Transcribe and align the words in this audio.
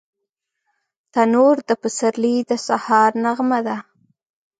تنور 1.13 1.57
د 1.69 1.71
پسرلي 1.81 2.35
د 2.49 2.51
سهار 2.67 3.11
نغمه 3.23 3.59
ده 3.67 3.77